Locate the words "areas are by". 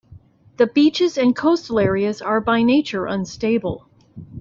1.77-2.63